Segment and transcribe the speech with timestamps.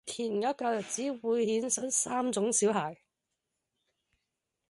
[0.03, 2.97] 填鴨教育只會衍生三種小孩